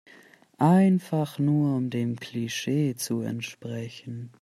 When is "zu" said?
2.95-3.21